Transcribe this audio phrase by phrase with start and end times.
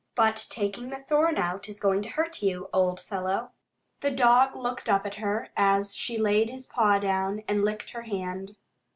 [0.15, 3.51] "But taking the thorn out is going to hurt you, old fellow."
[3.99, 8.01] The dog looked up at her as she laid his paw down, and licked her
[8.01, 8.55] hand.